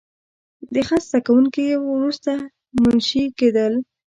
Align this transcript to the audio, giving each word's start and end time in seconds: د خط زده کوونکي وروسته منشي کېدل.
د 0.73 0.75
خط 0.87 1.03
زده 1.09 1.19
کوونکي 1.25 1.65
وروسته 1.93 2.31
منشي 2.83 3.23
کېدل. 3.39 3.73